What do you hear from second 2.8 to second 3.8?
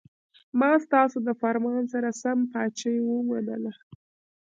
ومنله.